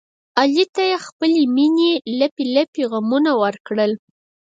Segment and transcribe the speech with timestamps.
[0.39, 3.91] علي ته یې خپلې مینې لپې لپې غمونه ورکړل.